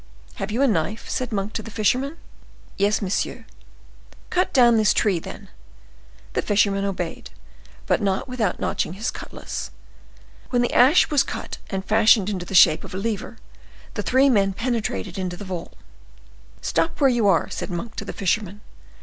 "Have 0.37 0.49
you 0.51 0.63
a 0.63 0.67
knife?" 0.67 1.07
said 1.07 1.31
Monk 1.31 1.53
to 1.53 1.61
the 1.61 1.69
fisherman. 1.69 2.17
"Yes, 2.75 3.03
monsieur." 3.03 3.45
"Cut 4.31 4.51
down 4.51 4.77
this 4.77 4.95
tree, 4.95 5.19
then." 5.19 5.47
The 6.33 6.41
fisherman 6.41 6.85
obeyed, 6.85 7.29
but 7.85 8.01
not 8.01 8.27
without 8.27 8.59
notching 8.59 8.93
his 8.93 9.11
cutlass. 9.11 9.69
When 10.49 10.63
the 10.63 10.73
ash 10.73 11.11
was 11.11 11.21
cut 11.21 11.59
and 11.69 11.85
fashioned 11.85 12.31
into 12.31 12.47
the 12.47 12.55
shape 12.55 12.83
of 12.83 12.95
a 12.95 12.97
lever, 12.97 13.37
the 13.93 14.01
three 14.01 14.27
men 14.27 14.53
penetrated 14.53 15.19
into 15.19 15.37
the 15.37 15.45
vault. 15.45 15.73
"Stop 16.63 16.99
where 16.99 17.07
you 17.11 17.27
are," 17.27 17.47
said 17.51 17.69
Monk 17.69 17.95
to 17.97 18.03
the 18.05 18.11
fisherman. 18.11 18.61